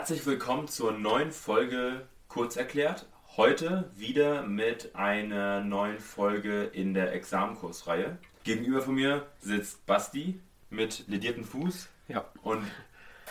[0.00, 3.06] Herzlich willkommen zur neuen Folge Kurz erklärt.
[3.36, 8.16] Heute wieder mit einer neuen Folge in der Examenkursreihe.
[8.42, 10.40] Gegenüber von mir sitzt Basti
[10.70, 11.90] mit lediertem Fuß.
[12.08, 12.24] Ja.
[12.42, 12.64] Und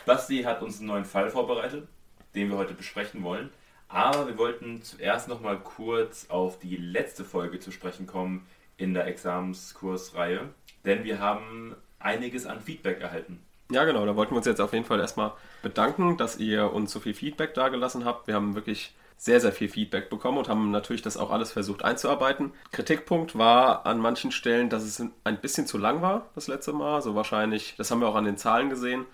[0.05, 1.87] Basti hat uns einen neuen Fall vorbereitet,
[2.35, 3.49] den wir heute besprechen wollen.
[3.87, 8.45] Aber wir wollten zuerst noch mal kurz auf die letzte Folge zu sprechen kommen
[8.77, 10.53] in der Examenskursreihe,
[10.85, 13.41] denn wir haben einiges an Feedback erhalten.
[13.71, 14.05] Ja, genau.
[14.05, 17.13] Da wollten wir uns jetzt auf jeden Fall erstmal bedanken, dass ihr uns so viel
[17.13, 18.27] Feedback dagelassen habt.
[18.27, 21.83] Wir haben wirklich sehr, sehr viel Feedback bekommen und haben natürlich das auch alles versucht
[21.83, 22.53] einzuarbeiten.
[22.71, 27.01] Kritikpunkt war an manchen Stellen, dass es ein bisschen zu lang war das letzte Mal.
[27.01, 29.05] So wahrscheinlich, das haben wir auch an den Zahlen gesehen,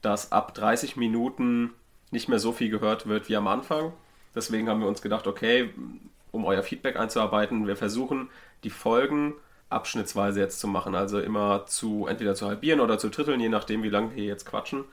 [0.00, 1.74] dass ab 30 Minuten
[2.10, 3.92] nicht mehr so viel gehört wird wie am Anfang.
[4.34, 5.74] Deswegen haben wir uns gedacht, okay,
[6.30, 8.30] um euer Feedback einzuarbeiten, wir versuchen
[8.62, 9.34] die Folgen
[9.70, 10.94] abschnittsweise jetzt zu machen.
[10.94, 14.46] Also immer zu entweder zu halbieren oder zu dritteln, je nachdem, wie lange wir jetzt
[14.46, 14.84] quatschen.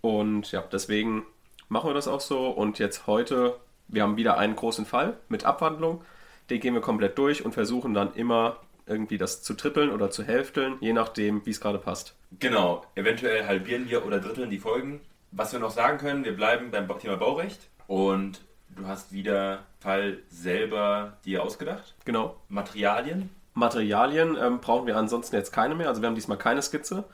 [0.00, 1.24] Und ja, deswegen
[1.68, 2.48] machen wir das auch so.
[2.48, 3.56] Und jetzt heute,
[3.88, 6.02] wir haben wieder einen großen Fall mit Abwandlung.
[6.48, 10.24] Den gehen wir komplett durch und versuchen dann immer irgendwie das zu trippeln oder zu
[10.24, 12.14] hälfteln, je nachdem, wie es gerade passt.
[12.40, 15.00] Genau, eventuell halbieren wir oder dritteln die Folgen.
[15.30, 20.18] Was wir noch sagen können, wir bleiben beim Thema Baurecht und du hast wieder Fall
[20.28, 21.94] selber dir ausgedacht.
[22.04, 22.36] Genau.
[22.48, 25.88] Materialien, Materialien ähm, brauchen wir ansonsten jetzt keine mehr.
[25.88, 27.04] Also wir haben diesmal keine Skizze,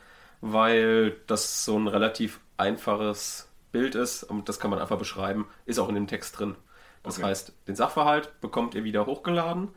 [0.41, 5.49] weil das so ein relativ einfaches Bild ist und das kann man einfach beschreiben.
[5.65, 6.57] Ist auch in dem Text drin.
[7.03, 7.27] Das Okay.
[7.27, 9.69] heißt, den Sachverhalt bekommt ihr wieder hochgeladen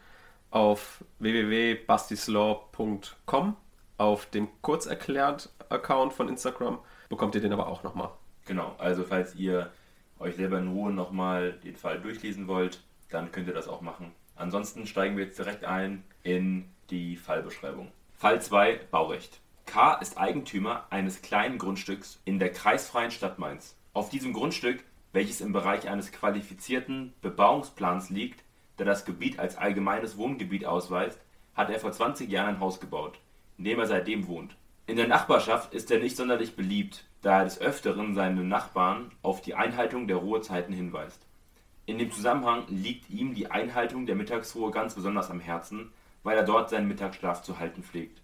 [0.51, 3.55] auf www.bastislaw.com.
[3.97, 6.79] Auf dem Kurzerklärt-Account von Instagram
[7.09, 8.09] bekommt ihr den aber auch nochmal.
[8.45, 9.71] Genau, also falls ihr
[10.19, 14.13] euch selber in Ruhe nochmal den Fall durchlesen wollt, dann könnt ihr das auch machen.
[14.39, 17.91] Ansonsten steigen wir jetzt direkt ein in die Fallbeschreibung.
[18.15, 19.41] Fall 2 Baurecht.
[19.65, 23.75] K ist Eigentümer eines kleinen Grundstücks in der kreisfreien Stadt Mainz.
[23.93, 28.43] Auf diesem Grundstück, welches im Bereich eines qualifizierten Bebauungsplans liegt,
[28.77, 31.19] der das Gebiet als allgemeines Wohngebiet ausweist,
[31.53, 33.19] hat er vor 20 Jahren ein Haus gebaut,
[33.57, 34.55] in dem er seitdem wohnt.
[34.87, 39.41] In der Nachbarschaft ist er nicht sonderlich beliebt, da er des Öfteren seine Nachbarn auf
[39.41, 41.25] die Einhaltung der Ruhezeiten hinweist.
[41.89, 45.91] In dem Zusammenhang liegt ihm die Einhaltung der Mittagsruhe ganz besonders am Herzen,
[46.21, 48.21] weil er dort seinen Mittagsschlaf zu halten pflegt.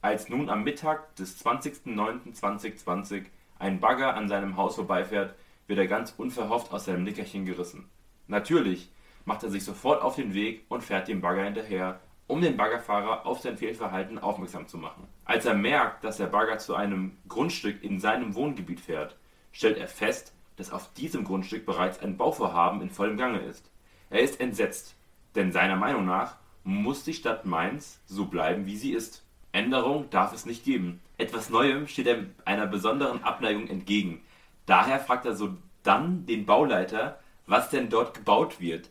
[0.00, 3.26] Als nun am Mittag des 20.09.2020
[3.60, 5.36] ein Bagger an seinem Haus vorbeifährt,
[5.68, 7.88] wird er ganz unverhofft aus seinem Nickerchen gerissen.
[8.26, 8.90] Natürlich
[9.24, 13.26] macht er sich sofort auf den Weg und fährt dem Bagger hinterher, um den Baggerfahrer
[13.26, 15.06] auf sein Fehlverhalten aufmerksam zu machen.
[15.24, 19.16] Als er merkt, dass der Bagger zu einem Grundstück in seinem Wohngebiet fährt,
[19.52, 23.70] stellt er fest, dass auf diesem Grundstück bereits ein Bauvorhaben in vollem Gange ist.
[24.10, 24.96] Er ist entsetzt,
[25.34, 29.24] denn seiner Meinung nach muss die Stadt Mainz so bleiben, wie sie ist.
[29.52, 31.00] Änderung darf es nicht geben.
[31.16, 34.20] Etwas Neuem steht er einer besonderen Abneigung entgegen.
[34.66, 38.90] Daher fragt er so dann den Bauleiter, was denn dort gebaut wird.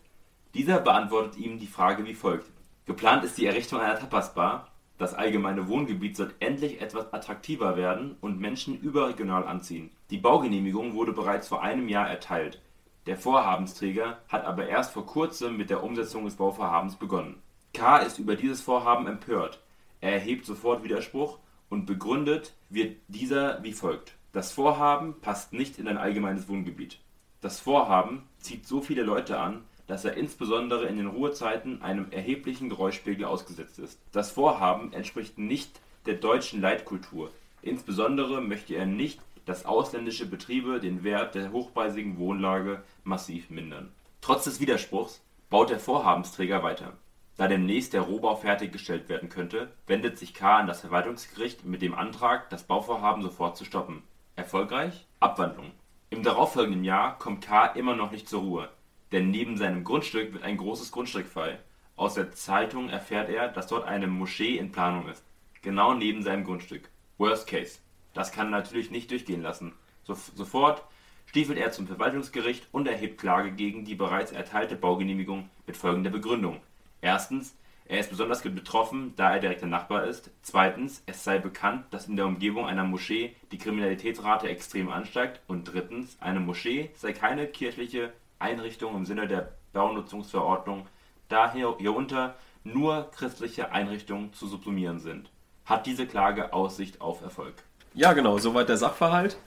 [0.53, 2.49] Dieser beantwortet ihm die Frage wie folgt.
[2.85, 4.71] Geplant ist die Errichtung einer Tapasbar.
[4.97, 9.91] Das allgemeine Wohngebiet soll endlich etwas attraktiver werden und Menschen überregional anziehen.
[10.09, 12.61] Die Baugenehmigung wurde bereits vor einem Jahr erteilt.
[13.05, 17.41] Der Vorhabensträger hat aber erst vor kurzem mit der Umsetzung des Bauvorhabens begonnen.
[17.73, 17.97] K.
[17.99, 19.61] ist über dieses Vorhaben empört.
[20.01, 21.37] Er erhebt sofort Widerspruch
[21.69, 24.15] und begründet wird dieser wie folgt.
[24.33, 26.99] Das Vorhaben passt nicht in ein allgemeines Wohngebiet.
[27.39, 32.69] Das Vorhaben zieht so viele Leute an, dass er insbesondere in den Ruhezeiten einem erheblichen
[32.69, 33.99] Geräuschpegel ausgesetzt ist.
[34.11, 37.31] Das Vorhaben entspricht nicht der deutschen Leitkultur.
[37.61, 43.91] Insbesondere möchte er nicht, dass ausländische Betriebe den Wert der hochpreisigen Wohnlage massiv mindern.
[44.21, 46.93] Trotz des Widerspruchs baut der Vorhabensträger weiter.
[47.37, 50.57] Da demnächst der Rohbau fertiggestellt werden könnte, wendet sich K.
[50.57, 54.03] an das Verwaltungsgericht mit dem Antrag, das Bauvorhaben sofort zu stoppen.
[54.35, 55.05] Erfolgreich?
[55.19, 55.71] Abwandlung.
[56.09, 57.67] Im darauffolgenden Jahr kommt K.
[57.67, 58.69] immer noch nicht zur Ruhe,
[59.11, 61.59] denn neben seinem Grundstück wird ein großes Grundstück frei.
[61.95, 65.23] Aus der Zeitung erfährt er, dass dort eine Moschee in Planung ist.
[65.61, 66.89] Genau neben seinem Grundstück.
[67.17, 67.79] Worst case.
[68.13, 69.73] Das kann er natürlich nicht durchgehen lassen.
[70.03, 70.83] So, sofort
[71.25, 76.61] stiefelt er zum Verwaltungsgericht und erhebt Klage gegen die bereits erteilte Baugenehmigung mit folgender Begründung.
[77.01, 77.55] Erstens,
[77.85, 80.29] er ist besonders betroffen, da er direkter Nachbar ist.
[80.41, 85.39] Zweitens, es sei bekannt, dass in der Umgebung einer Moschee die Kriminalitätsrate extrem ansteigt.
[85.47, 90.87] Und drittens, eine Moschee sei keine kirchliche Einrichtung im Sinne der Baunutzungsverordnung,
[91.29, 95.29] da hier, hierunter nur christliche Einrichtungen zu subsumieren sind.
[95.65, 97.55] Hat diese Klage Aussicht auf Erfolg?
[97.93, 99.37] Ja, genau, soweit der Sachverhalt.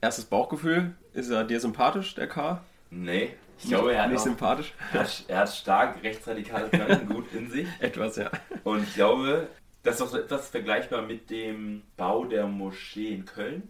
[0.00, 2.62] Erstes Bauchgefühl, ist er dir sympathisch, der K?
[2.90, 4.74] Nee, ich glaube, er hat, Nicht auch, sympathisch?
[4.92, 7.66] er hat, er hat stark rechtsradikales Gedankengut in sich.
[7.80, 8.30] Etwas, ja.
[8.64, 9.48] Und ich glaube,
[9.82, 13.62] das ist auch so etwas vergleichbar mit dem Bau der Moschee in Köln.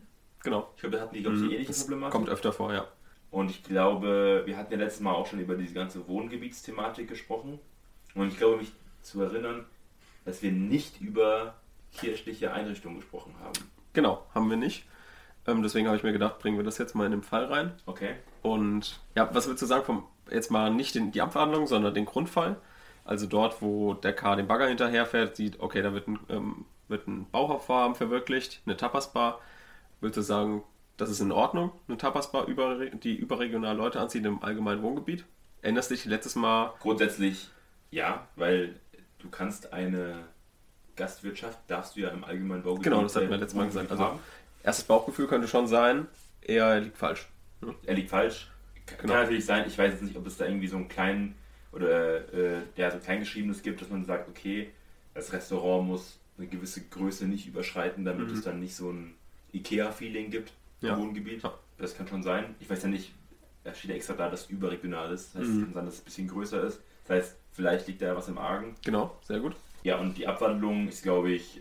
[0.42, 0.70] Genau.
[0.74, 2.12] Ich glaube, da hatten die, glaube ich, die ähnliche Das Problematik.
[2.12, 2.86] kommt öfter vor, ja.
[3.30, 7.58] Und ich glaube, wir hatten ja letztes Mal auch schon über diese ganze Wohngebietsthematik gesprochen.
[8.14, 9.66] Und ich glaube, mich zu erinnern,
[10.24, 11.54] dass wir nicht über
[11.92, 13.70] kirchliche Einrichtungen gesprochen haben.
[13.92, 14.84] Genau, haben wir nicht.
[15.46, 17.72] Ähm, deswegen habe ich mir gedacht, bringen wir das jetzt mal in den Fall rein.
[17.86, 18.16] Okay.
[18.42, 22.04] Und ja, was würdest du sagen, vom, jetzt mal nicht den, die Abwandlung, sondern den
[22.04, 22.56] Grundfall?
[23.04, 27.06] Also dort, wo der K den Bagger hinterherfährt, sieht, okay, da wird ein, ähm, wird
[27.06, 29.40] ein Bauvorhaben verwirklicht, eine Tapasbar.
[30.00, 30.62] Würdest du sagen,
[30.96, 35.24] das ist in Ordnung, eine Tapasbar, über, die überregional Leute anzieht im allgemeinen Wohngebiet?
[35.62, 36.72] Erinnerst du dich letztes Mal?
[36.80, 37.50] Grundsätzlich
[37.90, 38.74] ja, weil
[39.18, 40.24] du kannst eine
[40.96, 43.90] Gastwirtschaft, darfst du ja im allgemeinen Baugebiet Genau, das hatten wir letztes Mal gesagt.
[43.90, 44.20] Also,
[44.62, 46.06] erstes Bauchgefühl könnte schon sein,
[46.42, 47.26] er liegt falsch.
[47.60, 47.74] Hm?
[47.84, 48.50] Er liegt falsch.
[48.86, 49.14] Kann genau.
[49.14, 51.34] natürlich sein, ich weiß jetzt nicht, ob es da irgendwie so einen kleinen
[51.72, 54.70] oder äh, ja, so kleingeschriebenes gibt, dass man sagt, okay,
[55.14, 58.34] das Restaurant muss eine gewisse Größe nicht überschreiten, damit mhm.
[58.34, 59.14] es dann nicht so ein
[59.52, 60.52] IKEA-Feeling gibt
[60.86, 60.98] ja.
[60.98, 61.42] Wohngebiet.
[61.78, 62.54] Das kann schon sein.
[62.60, 63.12] Ich weiß ja nicht,
[63.64, 65.34] da steht ja extra da, dass es überregional ist.
[65.34, 65.58] Das heißt, mhm.
[65.58, 66.80] es kann sein, dass es ein bisschen größer ist.
[67.04, 68.74] Das heißt, vielleicht liegt da was im Argen.
[68.84, 69.56] Genau, sehr gut.
[69.82, 71.60] Ja, und die Abwandlung ist, glaube ich,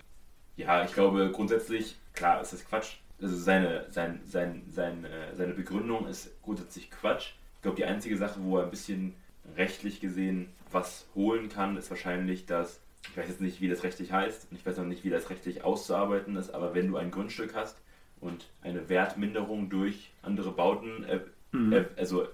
[0.55, 2.97] ja, ich glaube grundsätzlich, klar ist das Quatsch.
[3.21, 7.33] Also seine, sein, sein, sein, äh, seine Begründung ist grundsätzlich Quatsch.
[7.57, 9.15] Ich glaube, die einzige Sache, wo er ein bisschen
[9.55, 14.11] rechtlich gesehen was holen kann, ist wahrscheinlich, dass, ich weiß jetzt nicht, wie das rechtlich
[14.11, 17.11] heißt und ich weiß noch nicht, wie das rechtlich auszuarbeiten ist, aber wenn du ein
[17.11, 17.77] Grundstück hast
[18.21, 21.19] und eine Wertminderung durch andere Bauten, äh,
[21.51, 21.73] mhm.
[21.73, 22.27] äh, also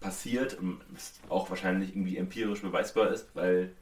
[0.00, 0.80] passiert und
[1.28, 3.72] auch wahrscheinlich irgendwie empirisch beweisbar ist, weil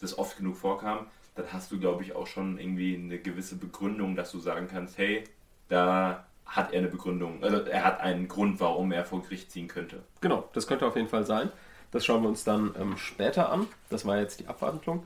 [0.00, 4.14] das oft genug vorkam, dann hast du, glaube ich, auch schon irgendwie eine gewisse Begründung,
[4.14, 5.24] dass du sagen kannst, hey,
[5.68, 9.68] da hat er eine Begründung, also er hat einen Grund, warum er vor Gericht ziehen
[9.68, 10.02] könnte.
[10.20, 11.50] Genau, das könnte auf jeden Fall sein.
[11.90, 13.66] Das schauen wir uns dann ähm, später an.
[13.90, 15.04] Das war jetzt die Abwandlung.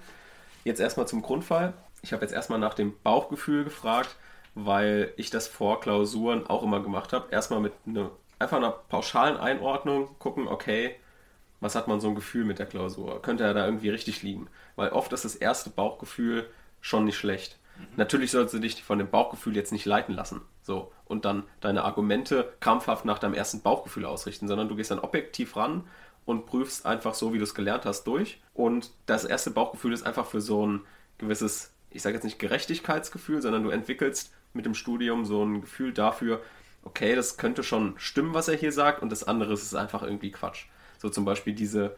[0.64, 1.72] Jetzt erstmal zum Grundfall.
[2.02, 4.16] Ich habe jetzt erstmal nach dem Bauchgefühl gefragt,
[4.56, 7.30] weil ich das vor Klausuren auch immer gemacht habe.
[7.30, 10.96] Erstmal mit einer einfach einer pauschalen Einordnung gucken, okay,
[11.60, 13.22] was hat man so ein Gefühl mit der Klausur?
[13.22, 14.48] Könnte er da irgendwie richtig liegen?
[14.74, 16.48] Weil oft ist das erste Bauchgefühl
[16.80, 17.58] schon nicht schlecht.
[17.78, 17.86] Mhm.
[17.96, 20.42] Natürlich sollst du dich von dem Bauchgefühl jetzt nicht leiten lassen.
[20.62, 20.92] So.
[21.04, 25.56] Und dann deine Argumente krampfhaft nach deinem ersten Bauchgefühl ausrichten, sondern du gehst dann objektiv
[25.56, 25.84] ran
[26.24, 28.40] und prüfst einfach so, wie du es gelernt hast, durch.
[28.52, 30.82] Und das erste Bauchgefühl ist einfach für so ein
[31.18, 35.92] gewisses, ich sage jetzt nicht Gerechtigkeitsgefühl, sondern du entwickelst mit dem Studium so ein Gefühl
[35.92, 36.40] dafür,
[36.82, 40.30] okay, das könnte schon stimmen, was er hier sagt, und das andere ist einfach irgendwie
[40.30, 40.66] Quatsch.
[40.98, 41.96] So zum Beispiel diese,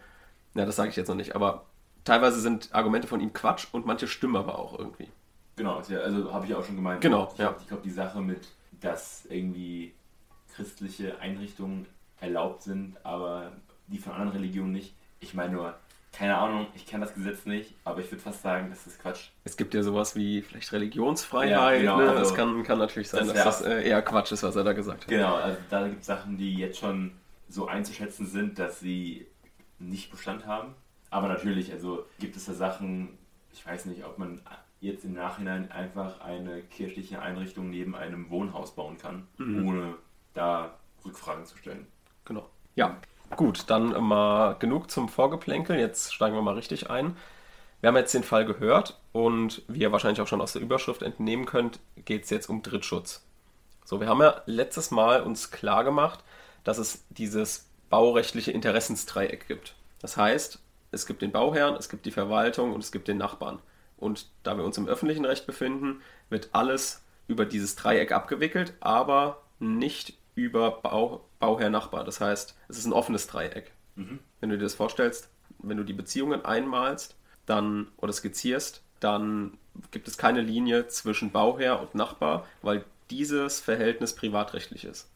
[0.54, 1.66] na, das sage ich jetzt noch nicht, aber
[2.04, 5.08] teilweise sind Argumente von ihm Quatsch und manche stimmen aber auch irgendwie.
[5.56, 7.00] Genau, also habe ich auch schon gemeint.
[7.00, 7.54] Genau, ich ja.
[7.60, 8.48] Ich glaube, die Sache mit,
[8.80, 9.92] dass irgendwie
[10.54, 11.86] christliche Einrichtungen
[12.20, 13.52] erlaubt sind, aber
[13.88, 14.94] die von anderen Religionen nicht.
[15.20, 15.74] Ich meine nur,
[16.12, 19.28] keine Ahnung, ich kenne das Gesetz nicht, aber ich würde fast sagen, das ist Quatsch.
[19.44, 21.50] Es gibt ja sowas wie vielleicht Religionsfreiheit.
[21.50, 22.10] Ja, genau, ne?
[22.10, 24.64] also, das kann, kann natürlich sein, das dass das äh, eher Quatsch ist, was er
[24.64, 25.08] da gesagt hat.
[25.08, 27.12] Genau, also da gibt es Sachen, die jetzt schon
[27.48, 29.26] so einzuschätzen sind, dass sie
[29.78, 30.74] nicht Bestand haben.
[31.10, 33.16] Aber natürlich, also gibt es da Sachen,
[33.52, 34.40] ich weiß nicht, ob man
[34.80, 39.66] jetzt im Nachhinein einfach eine kirchliche Einrichtung neben einem Wohnhaus bauen kann, mhm.
[39.66, 39.94] ohne
[40.34, 41.86] da Rückfragen zu stellen.
[42.24, 42.48] Genau.
[42.74, 43.00] Ja,
[43.36, 45.78] Gut, dann mal genug zum Vorgeplänkel.
[45.78, 47.16] Jetzt steigen wir mal richtig ein.
[47.80, 51.02] Wir haben jetzt den Fall gehört und wie ihr wahrscheinlich auch schon aus der Überschrift
[51.02, 53.24] entnehmen könnt, geht es jetzt um Drittschutz.
[53.84, 56.24] So, wir haben ja letztes Mal uns klar gemacht,
[56.64, 59.76] dass es dieses baurechtliche Interessensdreieck gibt.
[60.00, 60.58] Das heißt,
[60.90, 63.60] es gibt den Bauherrn, es gibt die Verwaltung und es gibt den Nachbarn.
[63.96, 69.42] Und da wir uns im öffentlichen Recht befinden, wird alles über dieses Dreieck abgewickelt, aber
[69.58, 72.04] nicht über Bau, Bauherr-Nachbar.
[72.04, 73.72] Das heißt, es ist ein offenes Dreieck.
[73.96, 74.18] Mhm.
[74.40, 75.28] Wenn du dir das vorstellst,
[75.58, 77.16] wenn du die Beziehungen einmalst
[77.46, 79.56] dann, oder skizzierst, dann
[79.90, 85.10] gibt es keine Linie zwischen Bauherr und Nachbar, weil dieses Verhältnis privatrechtlich ist.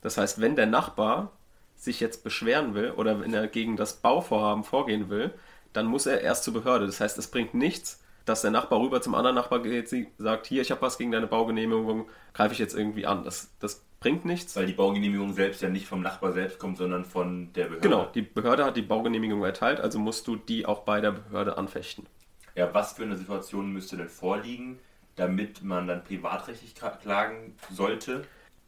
[0.00, 1.32] Das heißt, wenn der Nachbar
[1.76, 5.32] sich jetzt beschweren will oder wenn er gegen das Bauvorhaben vorgehen will,
[5.72, 6.86] dann muss er erst zur Behörde.
[6.86, 10.62] Das heißt, es bringt nichts, dass der Nachbar rüber zum anderen Nachbar geht, sagt, hier,
[10.62, 13.24] ich habe was gegen deine Baugenehmigung, greife ich jetzt irgendwie an.
[13.24, 14.56] Das, das bringt nichts.
[14.56, 17.80] Weil die Baugenehmigung selbst ja nicht vom Nachbar selbst kommt, sondern von der Behörde.
[17.80, 21.58] Genau, die Behörde hat die Baugenehmigung erteilt, also musst du die auch bei der Behörde
[21.58, 22.06] anfechten.
[22.54, 24.78] Ja, was für eine Situation müsste denn vorliegen,
[25.16, 28.24] damit man dann privatrechtlich klagen sollte?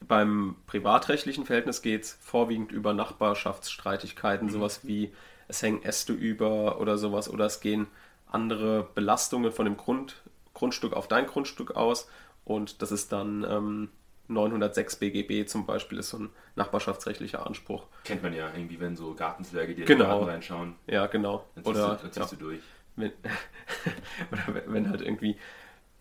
[0.06, 4.52] Beim privatrechtlichen Verhältnis geht es vorwiegend über Nachbarschaftsstreitigkeiten, mhm.
[4.52, 5.12] sowas wie
[5.48, 7.86] es hängen Äste über oder sowas, oder es gehen
[8.26, 12.08] andere Belastungen von dem Grund, Grundstück auf dein Grundstück aus
[12.44, 13.88] und das ist dann ähm,
[14.28, 17.86] 906 BGB zum Beispiel ist so ein nachbarschaftsrechtlicher Anspruch.
[18.04, 19.92] Kennt man ja irgendwie, wenn so Gartenzwerge dir genau.
[19.92, 20.74] in den Garten reinschauen.
[20.86, 21.44] Ja, genau.
[21.54, 22.36] Dann oder du, dann ziehst ja.
[22.38, 22.60] du durch.
[22.96, 23.12] Wenn,
[24.32, 25.36] oder wenn halt irgendwie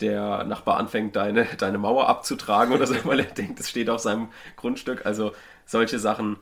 [0.01, 4.01] der Nachbar anfängt, deine, deine Mauer abzutragen oder so, weil er denkt, es steht auf
[4.01, 5.05] seinem Grundstück.
[5.05, 5.33] Also
[5.65, 6.37] solche Sachen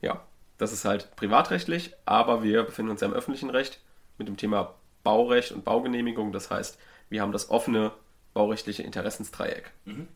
[0.00, 0.22] Ja,
[0.58, 3.80] das ist halt privatrechtlich, aber wir befinden uns ja im öffentlichen Recht
[4.18, 6.32] mit dem Thema Baurecht und Baugenehmigung.
[6.32, 6.78] Das heißt,
[7.08, 7.92] wir haben das offene
[8.34, 9.72] baurechtliche Interessensdreieck.
[9.84, 10.08] Mhm.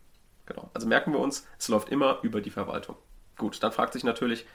[0.46, 0.70] Genau.
[0.74, 2.96] Also merken wir uns, es läuft immer über die Verwaltung.
[3.36, 4.46] Gut, dann fragt sich natürlich,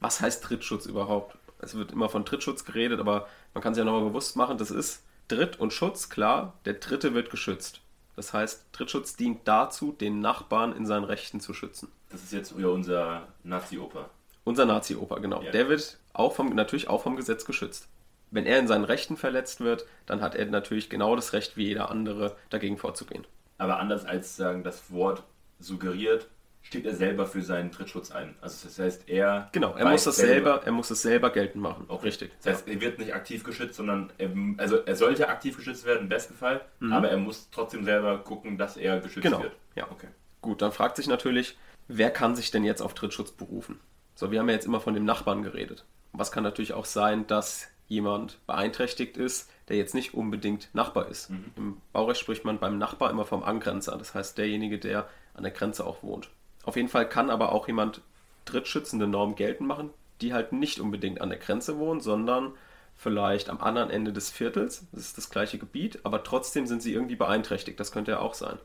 [0.00, 1.36] was heißt Trittschutz überhaupt?
[1.58, 4.70] Es wird immer von Trittschutz geredet, aber man kann sich ja nochmal bewusst machen, das
[4.70, 7.80] ist Dritt und Schutz, klar, der Dritte wird geschützt.
[8.16, 11.90] Das heißt, Trittschutz dient dazu, den Nachbarn in seinen Rechten zu schützen.
[12.10, 14.10] Das ist jetzt ja unser Nazi-Oper.
[14.44, 15.40] Unser Nazi-Opa, genau.
[15.40, 15.50] Ja.
[15.50, 17.88] Der wird auch vom, natürlich auch vom Gesetz geschützt.
[18.30, 21.66] Wenn er in seinen Rechten verletzt wird, dann hat er natürlich genau das Recht wie
[21.66, 23.26] jeder andere, dagegen vorzugehen.
[23.62, 25.22] Aber anders als sagen, das Wort
[25.60, 26.26] suggeriert,
[26.62, 28.34] steht er selber für seinen Trittschutz ein.
[28.40, 31.84] Also das heißt, er Genau, er muss das selber, er muss es selber geltend machen.
[31.88, 32.32] Auch Richtig.
[32.42, 36.02] Das heißt, er wird nicht aktiv geschützt, sondern er, also er sollte aktiv geschützt werden
[36.02, 39.30] im besten Fall, aber er muss trotzdem selber gucken, dass er geschützt Mhm.
[39.30, 39.42] Genau.
[39.44, 39.52] wird.
[39.76, 39.86] Ja.
[39.90, 40.08] Okay.
[40.40, 43.78] Gut, dann fragt sich natürlich, wer kann sich denn jetzt auf Trittschutz berufen?
[44.16, 45.84] So, wir haben ja jetzt immer von dem Nachbarn geredet.
[46.12, 51.30] Was kann natürlich auch sein, dass jemand beeinträchtigt ist, der jetzt nicht unbedingt Nachbar ist.
[51.56, 55.52] Im Baurecht spricht man beim Nachbar immer vom Angrenzer, das heißt derjenige, der an der
[55.52, 56.28] Grenze auch wohnt.
[56.64, 58.00] Auf jeden Fall kann aber auch jemand
[58.44, 59.90] drittschützende Normen geltend machen,
[60.20, 62.52] die halt nicht unbedingt an der Grenze wohnen, sondern
[62.94, 64.86] vielleicht am anderen Ende des Viertels.
[64.92, 67.80] Das ist das gleiche Gebiet, aber trotzdem sind sie irgendwie beeinträchtigt.
[67.80, 68.58] Das könnte ja auch sein.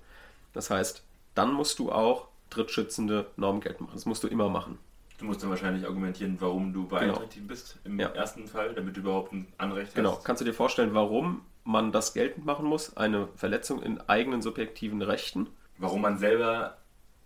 [0.54, 1.04] Das heißt,
[1.36, 3.96] dann musst du auch drittschützende Normen geltend machen.
[3.96, 4.80] Das musst du immer machen.
[5.18, 8.10] Du musst dann wahrscheinlich argumentieren, warum du beeinträchtigt bist im Ja.
[8.10, 10.16] ersten Fall, damit du überhaupt ein Anrecht Genau.
[10.18, 10.26] hast.
[10.26, 12.96] Kannst du dir vorstellen, warum man das geltend machen muss?
[12.98, 15.48] Eine Verletzung in eigenen subjektiven Rechten.
[15.80, 16.78] Warum man selber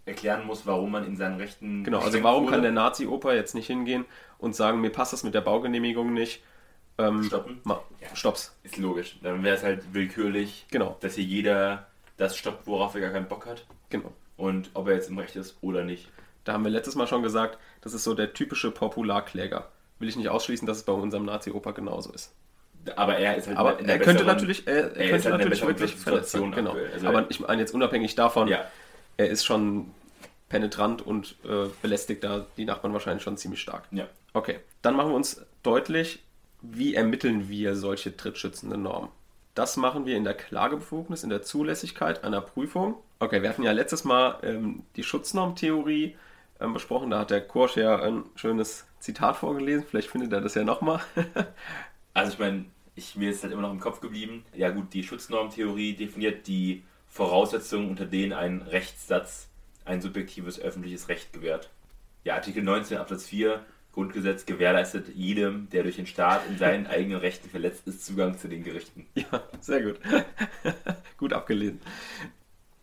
[0.05, 1.83] erklären muss, warum man in seinen Rechten.
[1.83, 2.53] Genau, also warum wurde.
[2.53, 4.05] kann der Nazi-Opa jetzt nicht hingehen
[4.39, 6.43] und sagen, mir passt das mit der Baugenehmigung nicht?
[6.97, 7.59] Ähm, Stoppen?
[7.63, 8.15] Ma Ja.
[8.15, 8.57] Stopp's.
[8.63, 9.19] Ist logisch.
[9.21, 13.27] Dann wäre es halt willkürlich, Genau, dass hier jeder das stoppt, worauf er gar keinen
[13.27, 13.65] Bock hat.
[13.89, 14.11] genau.
[14.37, 16.09] Und ob er jetzt im Recht ist oder nicht.
[16.43, 19.69] Da haben wir letztes Mal schon gesagt, das ist so der typische Popularkläger.
[19.99, 22.33] Will ich nicht ausschließen, dass es bei unserem Nazi-Opa genauso ist.
[22.95, 25.95] Aber er ist halt Aber er könnte natürlich, er, er er könnte halt natürlich wirklich
[25.95, 26.51] verletzt sein.
[26.51, 26.75] Genau.
[26.93, 28.65] Also Aber er- ich meine jetzt unabhängig davon, Ja,
[29.17, 29.91] er ist schon
[30.49, 33.83] penetrant und äh, belästigt da die Nachbarn wahrscheinlich schon ziemlich stark.
[33.91, 34.07] ja.
[34.33, 36.23] Okay, dann machen wir uns deutlich,
[36.61, 39.09] wie ermitteln wir solche trittschützenden Normen.
[39.55, 42.95] Das machen wir in der Klagebefugnis, in der Zulässigkeit einer Prüfung.
[43.19, 46.15] Okay, wir hatten ja letztes Mal ähm, die Schutznormtheorie
[46.61, 47.09] ähm, besprochen.
[47.09, 49.85] Da hat der Korsch ja ein schönes Zitat vorgelesen.
[49.89, 51.01] Vielleicht findet er das ja nochmal.
[52.13, 54.43] Also ich meine, ich, mir ist halt immer noch im Kopf geblieben.
[54.53, 59.47] Ja gut, die Schutznormtheorie definiert die Voraussetzungen, unter denen ein Rechtssatz
[59.85, 61.69] ein subjektives öffentliches Recht gewährt.
[62.25, 63.63] Ja, Artikel 19 Absatz 4
[63.93, 68.47] Grundgesetz gewährleistet jedem, der durch den Staat in seinen eigenen Rechten verletzt ist, Zugang zu
[68.47, 69.07] den Gerichten.
[69.15, 69.99] ja, sehr gut.
[71.17, 71.81] gut abgelesen.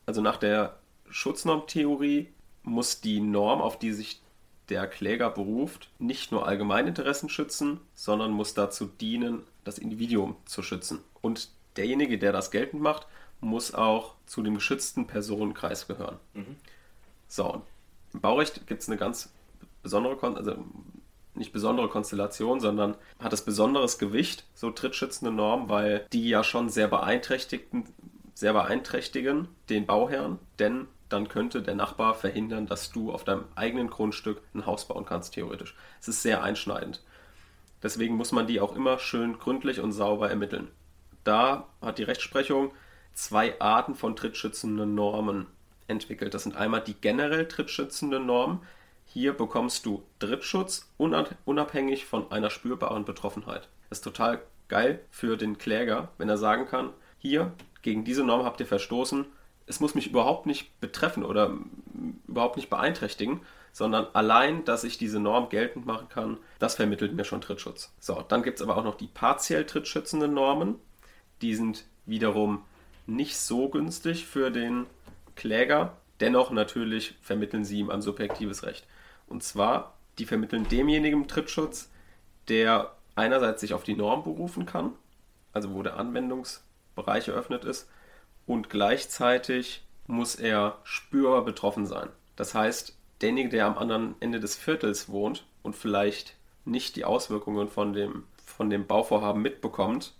[0.06, 0.78] Also nach der
[1.10, 2.28] Schutznormtheorie
[2.68, 4.20] muss die Norm, auf die sich
[4.68, 11.00] der Kläger beruft, nicht nur Allgemeininteressen schützen, sondern muss dazu dienen, das Individuum zu schützen.
[11.22, 13.06] Und derjenige, der das geltend macht,
[13.40, 16.18] muss auch zu dem geschützten Personenkreis gehören.
[17.28, 17.62] So, und
[18.12, 19.30] im Baurecht gibt es eine ganz
[19.82, 20.56] besondere, Kon also
[21.34, 26.68] nicht besondere Konstellation, sondern hat es besonderes Gewicht, so trittschützende Normen, weil die ja schon
[26.68, 27.84] sehr beeinträchtigen,
[28.34, 33.90] sehr beeinträchtigen den Bauherrn, denn dann könnte der Nachbar verhindern, dass du auf deinem eigenen
[33.90, 35.74] Grundstück ein Haus bauen kannst, theoretisch.
[36.00, 37.02] Es ist sehr einschneidend.
[37.82, 40.68] Deswegen muss man die auch immer schön gründlich und sauber ermitteln.
[41.24, 42.72] Da hat die Rechtsprechung
[43.14, 45.46] zwei Arten von trittschützenden Normen
[45.86, 46.34] entwickelt.
[46.34, 48.60] Das sind einmal die generell trittschützenden Normen.
[49.06, 53.68] Hier bekommst du Drittschutz unab- unabhängig von einer spürbaren Betroffenheit.
[53.88, 58.44] Das ist total geil für den Kläger, wenn er sagen kann, hier, gegen diese Norm
[58.44, 59.24] habt ihr verstoßen,
[59.68, 61.56] es muss mich überhaupt nicht betreffen oder
[62.26, 67.24] überhaupt nicht beeinträchtigen, sondern allein, dass ich diese Norm geltend machen kann, das vermittelt mir
[67.24, 67.94] schon Trittschutz.
[68.00, 70.76] So, dann gibt es aber auch noch die partiell trittschützenden Normen.
[71.42, 72.64] Die sind wiederum
[73.06, 74.86] nicht so günstig für den
[75.36, 75.96] Kläger.
[76.20, 78.86] Dennoch natürlich vermitteln sie ihm ein subjektives Recht.
[79.28, 81.90] Und zwar, die vermitteln demjenigen Trittschutz,
[82.48, 84.92] der einerseits sich auf die Norm berufen kann,
[85.52, 87.88] also wo der Anwendungsbereich eröffnet ist,
[88.48, 92.08] und gleichzeitig muss er spürbar betroffen sein.
[92.34, 97.68] Das heißt, derjenige, der am anderen Ende des Viertels wohnt und vielleicht nicht die Auswirkungen
[97.68, 100.14] von dem, von dem Bauvorhaben mitbekommt,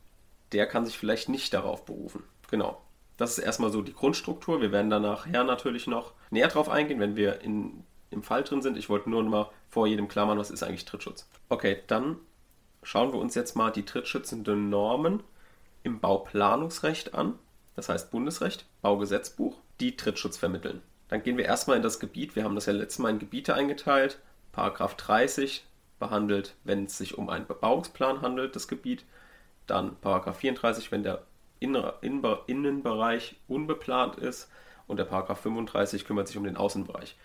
[0.53, 2.23] der kann sich vielleicht nicht darauf berufen.
[2.51, 2.81] Genau.
[3.17, 4.61] Das ist erstmal so die Grundstruktur.
[4.61, 8.63] Wir werden dann nachher natürlich noch näher drauf eingehen, wenn wir in, im Fall drin
[8.63, 8.77] sind.
[8.77, 11.29] Ich wollte nur noch mal vor jedem klar machen, was ist eigentlich Trittschutz.
[11.49, 12.19] Okay, dann
[12.83, 15.23] schauen wir uns jetzt mal die trittschützenden Normen
[15.83, 17.39] im Bauplanungsrecht an.
[17.79, 20.83] Das heißt Bundesrecht, Baugesetzbuch, die Trittschutz vermitteln.
[21.07, 22.35] Dann gehen wir erstmal in das Gebiet.
[22.35, 24.19] Wir haben das ja letztes Mal in Gebiete eingeteilt.
[24.51, 25.65] Paragraph 30
[26.01, 29.05] behandelt, wenn es sich um einen Bebauungsplan handelt, das Gebiet.
[29.69, 31.25] Dann Paragraph 34, wenn der
[31.61, 34.51] Innenbereich unbeplant ist.
[34.89, 37.17] Und der Paragraph 35 kümmert sich um den Außenbereich.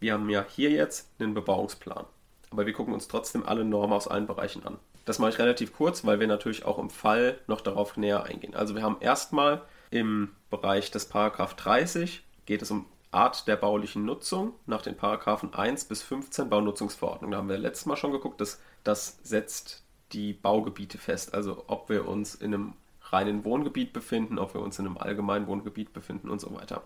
[0.00, 2.06] Wir haben ja hier jetzt einen Bebauungsplan.
[2.50, 4.78] Aber wir gucken uns trotzdem alle Normen aus allen Bereichen an.
[5.04, 8.54] Das mache ich relativ kurz, weil wir natürlich auch im Fall noch darauf näher eingehen.
[8.54, 9.60] Also wir haben erstmal
[9.92, 15.52] im Bereich des Paragraph 30 geht es um Art der baulichen Nutzung nach den Paragraphen
[15.52, 17.30] 1 bis 15 Baunutzungsverordnung.
[17.30, 21.34] Da haben wir letztes Mal schon geguckt, dass das setzt die Baugebiete fest.
[21.34, 22.72] Also ob wir uns in einem
[23.02, 26.82] reinen Wohngebiet befinden, ob wir uns in einem allgemeinen Wohngebiet befinden und so weiter.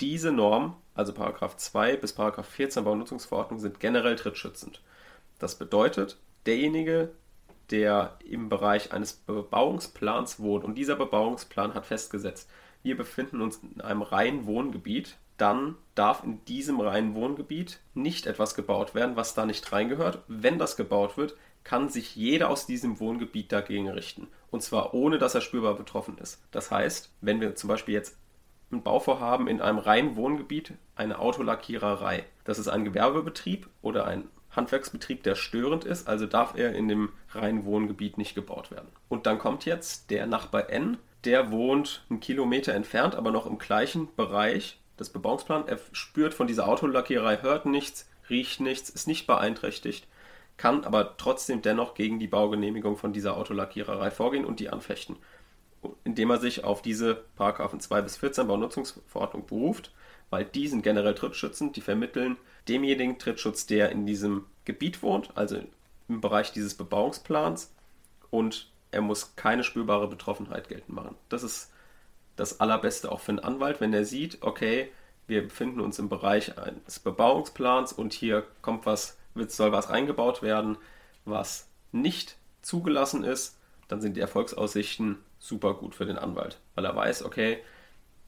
[0.00, 4.80] Diese Norm, also Paragraph 2 bis Paragraph 14 Baunutzungsverordnung, sind generell trittschützend.
[5.38, 6.16] Das bedeutet,
[6.46, 7.10] derjenige,
[7.70, 12.48] der im Bereich eines Bebauungsplans wohnt und dieser Bebauungsplan hat festgesetzt,
[12.82, 18.54] wir befinden uns in einem reinen Wohngebiet, dann darf in diesem reinen Wohngebiet nicht etwas
[18.54, 20.22] gebaut werden, was da nicht reingehört.
[20.28, 24.28] Wenn das gebaut wird, kann sich jeder aus diesem Wohngebiet dagegen richten.
[24.50, 26.42] Und zwar ohne, dass er spürbar betroffen ist.
[26.52, 28.16] Das heißt, wenn wir zum Beispiel jetzt
[28.70, 35.22] ein Bauvorhaben in einem reinen Wohngebiet, eine Autolackiererei, das ist ein Gewerbebetrieb oder ein Handwerksbetrieb,
[35.22, 38.88] der störend ist, also darf er in dem reinen Wohngebiet nicht gebaut werden.
[39.08, 43.58] Und dann kommt jetzt der Nachbar N, der wohnt einen Kilometer entfernt, aber noch im
[43.58, 45.68] gleichen Bereich des Bebauungsplans.
[45.68, 50.06] Er spürt von dieser Autolackiererei, hört nichts, riecht nichts, ist nicht beeinträchtigt,
[50.56, 55.16] kann aber trotzdem dennoch gegen die Baugenehmigung von dieser Autolackiererei vorgehen und die anfechten,
[56.04, 59.92] indem er sich auf diese Paragraphen 2 bis 14 Baunutzungsverordnung beruft,
[60.34, 62.36] weil die sind generell trittschützend, die vermitteln
[62.66, 65.60] demjenigen Trittschutz, der in diesem Gebiet wohnt, also
[66.08, 67.72] im Bereich dieses Bebauungsplans
[68.30, 71.14] und er muss keine spürbare Betroffenheit geltend machen.
[71.28, 71.70] Das ist
[72.34, 74.90] das Allerbeste auch für einen Anwalt, wenn er sieht, okay,
[75.28, 80.78] wir befinden uns im Bereich eines Bebauungsplans und hier kommt was, soll was reingebaut werden,
[81.24, 86.96] was nicht zugelassen ist, dann sind die Erfolgsaussichten super gut für den Anwalt, weil er
[86.96, 87.62] weiß, okay,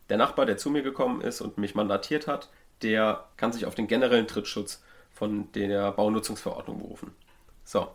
[0.09, 2.51] der Nachbar, der zu mir gekommen ist und mich mandatiert hat,
[2.83, 7.13] der kann sich auf den generellen Trittschutz von der Baunutzungsverordnung berufen.
[7.65, 7.89] So,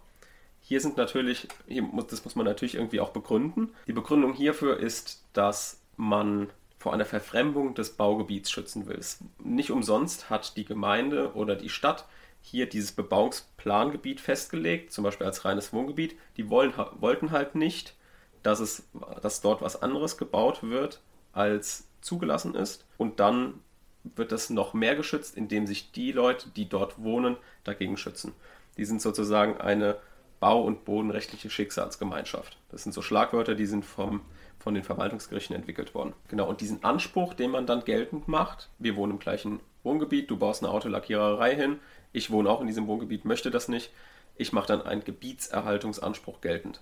[0.61, 3.69] hier sind natürlich, hier muss, das muss man natürlich irgendwie auch begründen.
[3.87, 8.99] Die Begründung hierfür ist, dass man vor einer Verfremdung des Baugebiets schützen will.
[9.43, 12.05] Nicht umsonst hat die Gemeinde oder die Stadt
[12.41, 16.15] hier dieses Bebauungsplangebiet festgelegt, zum Beispiel als reines Wohngebiet.
[16.37, 17.95] Die wollen, wollten halt nicht,
[18.41, 18.89] dass, es,
[19.21, 21.01] dass dort was anderes gebaut wird,
[21.33, 22.85] als zugelassen ist.
[22.97, 23.55] Und dann
[24.03, 28.33] wird das noch mehr geschützt, indem sich die Leute, die dort wohnen, dagegen schützen.
[28.77, 29.97] Die sind sozusagen eine
[30.39, 32.57] bau- und bodenrechtliche Schicksalsgemeinschaft.
[32.69, 34.21] Das sind so Schlagwörter, die sind vom,
[34.59, 36.13] von den Verwaltungsgerichten entwickelt worden.
[36.29, 40.37] Genau, und diesen Anspruch, den man dann geltend macht, wir wohnen im gleichen Wohngebiet, du
[40.37, 41.79] baust eine Autolackiererei hin,
[42.11, 43.91] ich wohne auch in diesem Wohngebiet, möchte das nicht,
[44.35, 46.81] ich mache dann einen Gebietserhaltungsanspruch geltend.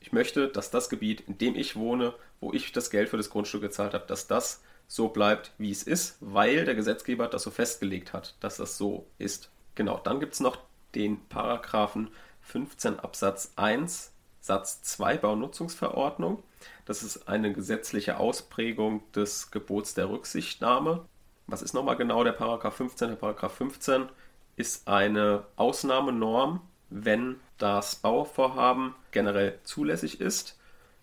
[0.00, 3.30] Ich möchte, dass das Gebiet, in dem ich wohne, wo ich das Geld für das
[3.30, 7.50] Grundstück gezahlt habe, dass das so bleibt, wie es ist, weil der Gesetzgeber das so
[7.50, 9.50] festgelegt hat, dass das so ist.
[9.74, 10.58] Genau, dann gibt es noch
[10.94, 12.10] den Paragraphen
[12.42, 16.42] 15 Absatz 1 Satz 2 Baunutzungsverordnung.
[16.86, 21.04] Das ist eine gesetzliche Ausprägung des Gebots der Rücksichtnahme.
[21.46, 23.08] Was ist nochmal genau der Paragraph 15?
[23.10, 24.08] Der Paragraph 15
[24.56, 26.60] ist eine Ausnahmenorm,
[26.90, 30.58] wenn das Bauvorhaben generell zulässig ist,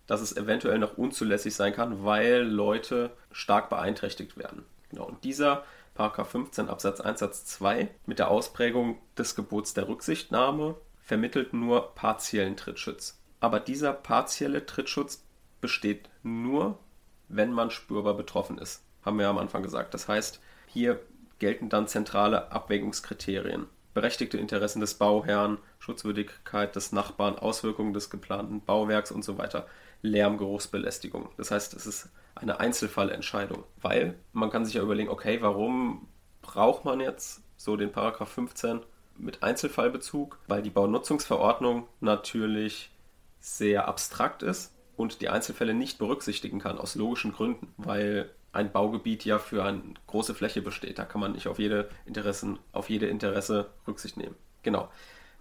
[0.06, 4.65] dass es eventuell noch unzulässig sein kann, weil Leute stark beeinträchtigt werden.
[4.89, 5.06] Genau.
[5.06, 10.76] Und dieser Paragraph 15 Absatz 1 Satz 2 mit der Ausprägung des Gebots der Rücksichtnahme
[11.02, 13.19] vermittelt nur partiellen Trittschutz.
[13.39, 15.23] Aber dieser partielle Trittschutz
[15.62, 16.80] besteht nur,
[17.28, 18.84] wenn man spürbar betroffen ist.
[19.04, 19.93] Haben wir ja am Anfang gesagt.
[19.93, 21.00] Das heißt, hier
[21.39, 23.67] gelten dann zentrale Abwägungskriterien.
[23.93, 29.67] Berechtigte Interessen des Bauherrn, Schutzwürdigkeit des Nachbarn, Auswirkungen des geplanten Bauwerks und so weiter.
[30.01, 31.29] Lärm, Geruchsbelästigung.
[31.37, 36.07] Das heißt, es ist eine Einzelfallentscheidung, weil man kann sich ja überlegen, okay, warum
[36.41, 38.81] braucht man jetzt so den Paragraph 15
[39.17, 42.91] mit Einzelfallbezug, weil die Baunutzungsverordnung natürlich
[43.39, 49.25] sehr abstrakt ist und die Einzelfälle nicht berücksichtigen kann, aus logischen Gründen, weil ein Baugebiet
[49.25, 50.99] ja für eine große Fläche besteht.
[50.99, 54.35] Da kann man nicht auf jede, Interessen, auf jede Interesse Rücksicht nehmen.
[54.63, 54.89] Genau.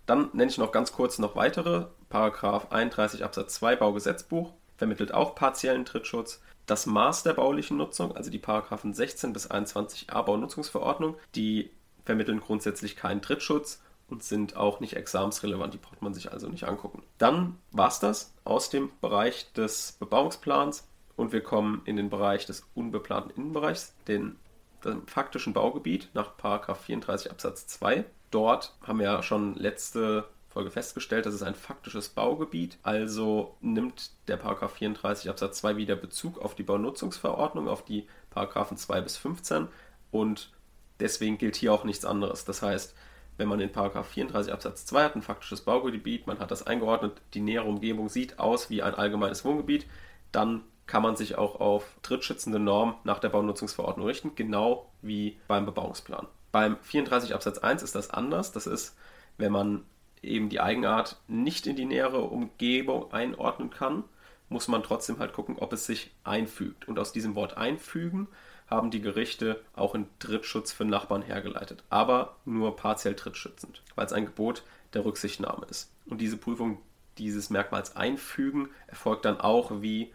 [0.06, 1.86] Dann nenne ich noch ganz kurz noch weitere.
[2.08, 6.40] Paragraph 31 Absatz 2 Baugesetzbuch vermittelt auch partiellen Trittschutz.
[6.66, 11.70] Das Maß der baulichen Nutzung, also die Paragraphen 16 bis 21a Baunutzungsverordnung, die
[12.04, 15.74] vermitteln grundsätzlich keinen Trittschutz und sind auch nicht examensrelevant.
[15.74, 17.02] Die braucht man sich also nicht angucken.
[17.18, 22.46] Dann war es das aus dem Bereich des Bebauungsplans und wir kommen in den Bereich
[22.46, 24.36] des unbeplanten Innenbereichs, den,
[24.84, 28.04] dem faktischen Baugebiet nach 34 Absatz 2.
[28.30, 32.78] dort haben wir ja schon letzte Folge festgestellt, das ist ein faktisches Baugebiet.
[32.82, 38.78] Also nimmt der Paragraph 34 Absatz 2 wieder Bezug auf die Baunutzungsverordnung, auf die Paragraphen
[38.78, 39.68] 2 bis 15
[40.10, 40.50] und
[40.98, 42.46] deswegen gilt hier auch nichts anderes.
[42.46, 42.94] Das heißt,
[43.36, 47.20] wenn man in Paragraph 34 Absatz 2 hat, ein faktisches Baugebiet, man hat das eingeordnet,
[47.34, 49.86] die nähere Umgebung sieht aus wie ein allgemeines Wohngebiet,
[50.32, 55.66] dann kann man sich auch auf drittschützende Normen nach der Baunutzungsverordnung richten, genau wie beim
[55.66, 56.28] Bebauungsplan.
[56.56, 58.50] Beim 34 Absatz 1 ist das anders.
[58.50, 58.96] Das ist,
[59.36, 59.84] wenn man
[60.22, 64.04] eben die Eigenart nicht in die nähere Umgebung einordnen kann,
[64.48, 66.88] muss man trotzdem halt gucken, ob es sich einfügt.
[66.88, 68.26] Und aus diesem Wort einfügen
[68.68, 74.14] haben die Gerichte auch in Drittschutz für Nachbarn hergeleitet, aber nur partiell drittschützend, weil es
[74.14, 74.62] ein Gebot
[74.94, 75.92] der Rücksichtnahme ist.
[76.06, 76.78] Und diese Prüfung
[77.18, 80.10] dieses Merkmals einfügen erfolgt dann auch wie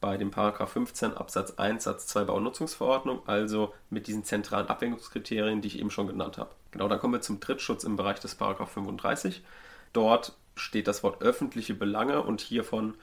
[0.00, 5.68] bei dem Paragraph 15 Absatz 1 Satz 2 Baunutzungsverordnung, also mit diesen zentralen Abwägungskriterien, die
[5.68, 6.50] ich eben schon genannt habe.
[6.72, 9.42] Genau, dann kommen wir zum Drittschutz im Bereich des Paragraph 35.
[9.92, 12.94] Dort steht das Wort öffentliche Belange und hiervon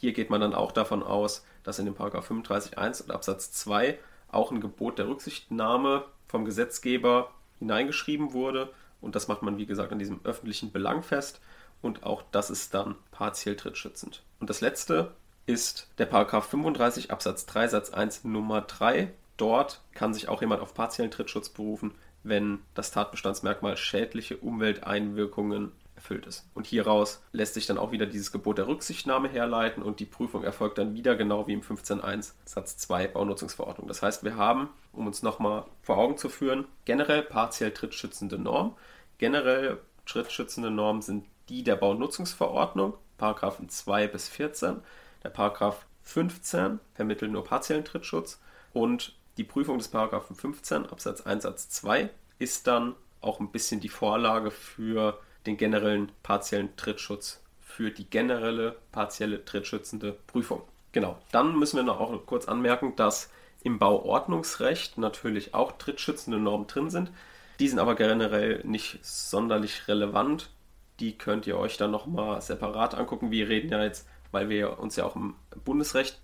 [0.00, 3.98] hier geht man dann auch davon aus, dass in dem Paragraph 35.1 und Absatz 2
[4.28, 8.72] auch ein Gebot der Rücksichtnahme vom Gesetzgeber hineingeschrieben wurde.
[9.02, 11.42] Und das macht man, wie gesagt, an diesem öffentlichen Belang fest.
[11.82, 14.22] Und auch das ist dann partiell trittschützend.
[14.38, 15.12] Und das letzte
[15.50, 19.12] ist der Paragraph 35 Absatz 3 Satz 1 Nummer 3.
[19.36, 26.26] Dort kann sich auch jemand auf partiellen Trittschutz berufen, wenn das Tatbestandsmerkmal schädliche Umwelteinwirkungen erfüllt
[26.26, 26.48] ist.
[26.54, 30.44] Und hieraus lässt sich dann auch wieder dieses Gebot der Rücksichtnahme herleiten und die Prüfung
[30.44, 33.88] erfolgt dann wieder genau wie im 15.1 Satz 2 Baunutzungsverordnung.
[33.88, 38.74] Das heißt, wir haben, um uns nochmal vor Augen zu führen, generell partiell trittschützende Normen.
[39.18, 44.76] Generell trittschützende Normen sind die der Baunutzungsverordnung, Paragraphen 2 bis 14.
[45.22, 48.40] Der Paragraph 15 vermittelt nur partiellen Trittschutz
[48.72, 53.80] und die Prüfung des Paragraphen 15 Absatz 1 Satz 2 ist dann auch ein bisschen
[53.80, 60.62] die Vorlage für den generellen partiellen Trittschutz für die generelle partielle trittschützende Prüfung.
[60.92, 63.30] Genau, dann müssen wir noch auch kurz anmerken, dass
[63.62, 67.12] im Bauordnungsrecht natürlich auch trittschützende Normen drin sind.
[67.60, 70.50] Die sind aber generell nicht sonderlich relevant.
[70.98, 73.30] Die könnt ihr euch dann nochmal separat angucken.
[73.30, 76.20] Wir reden ja jetzt, weil wir uns ja auch im Bundesrecht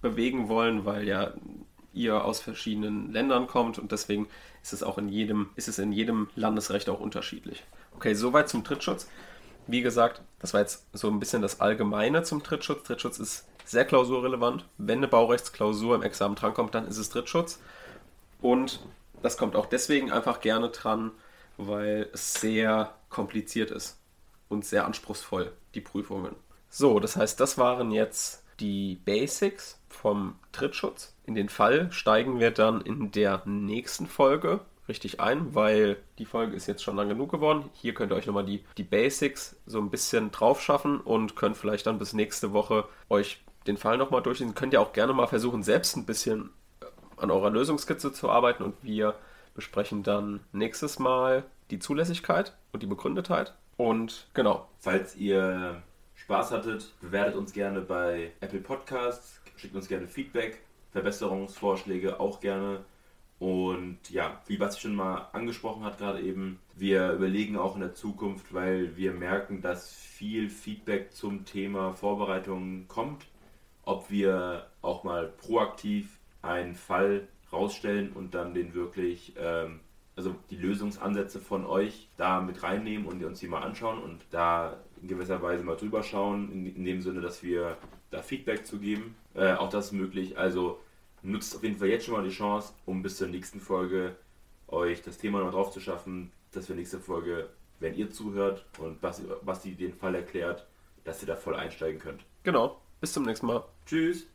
[0.00, 1.32] bewegen wollen, weil ja
[1.92, 4.28] ihr aus verschiedenen Ländern kommt und deswegen
[4.62, 7.64] ist es auch in jedem, ist es in jedem Landesrecht auch unterschiedlich.
[7.96, 9.08] Okay, soweit zum Trittschutz.
[9.66, 12.84] Wie gesagt, das war jetzt so ein bisschen das Allgemeine zum Trittschutz.
[12.84, 14.64] Trittschutz ist sehr klausurrelevant.
[14.78, 17.60] Wenn eine Baurechtsklausur im Examen drankommt, dann ist es Trittschutz.
[18.40, 18.80] Und
[19.22, 21.12] das kommt auch deswegen einfach gerne dran,
[21.56, 23.98] weil es sehr kompliziert ist
[24.48, 26.34] und sehr anspruchsvoll, die Prüfungen.
[26.70, 31.14] So, das heißt, das waren jetzt die Basics vom Trittschutz.
[31.26, 36.54] In den Fall steigen wir dann in der nächsten Folge richtig ein, weil die Folge
[36.54, 37.70] ist jetzt schon lang genug geworden.
[37.74, 41.56] Hier könnt ihr euch nochmal die, die Basics so ein bisschen drauf schaffen und könnt
[41.56, 44.54] vielleicht dann bis nächste Woche euch den Fall nochmal durchlesen.
[44.54, 48.62] Könnt ihr auch gerne mal versuchen, selbst ein bisschen äh, an eurer Lösungskizze zu arbeiten
[48.62, 49.14] und wir
[49.54, 53.54] besprechen dann nächstes Mal die Zulässigkeit und die Begründetheit.
[53.76, 54.68] Und genau.
[54.78, 55.82] Falls ihr
[56.30, 60.60] Spaß hattet, bewertet uns gerne bei Apple Podcasts, schickt uns gerne Feedback,
[60.92, 62.84] Verbesserungsvorschläge auch gerne.
[63.40, 67.94] Und ja, wie Basti schon mal angesprochen hat gerade eben, wir überlegen auch in der
[67.94, 73.26] Zukunft, weil wir merken, dass viel Feedback zum Thema Vorbereitung kommt,
[73.82, 79.80] ob wir auch mal proaktiv einen Fall rausstellen und dann den wirklich, ähm,
[80.14, 84.76] also die Lösungsansätze von euch da mit reinnehmen und uns die mal anschauen und da
[85.00, 87.76] in gewisser Weise mal drüber schauen, in, in dem Sinne, dass wir
[88.10, 89.14] da Feedback zu geben.
[89.34, 90.38] Äh, auch das ist möglich.
[90.38, 90.80] Also
[91.22, 94.16] nutzt auf jeden Fall jetzt schon mal die Chance, um bis zur nächsten Folge
[94.68, 99.00] euch das Thema noch drauf zu schaffen, dass wir nächste Folge, wenn ihr zuhört und
[99.00, 100.66] Basti, Basti den Fall erklärt,
[101.04, 102.24] dass ihr da voll einsteigen könnt.
[102.42, 102.80] Genau.
[103.00, 103.64] Bis zum nächsten Mal.
[103.86, 104.26] Tschüss.